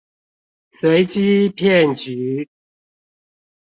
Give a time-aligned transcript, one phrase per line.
[0.71, 2.49] 隨機騙局